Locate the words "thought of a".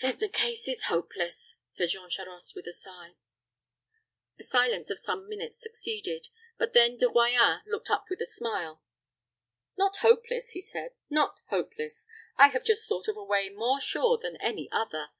12.88-13.24